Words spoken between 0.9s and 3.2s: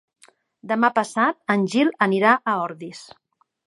passat en Gil anirà a Ordis.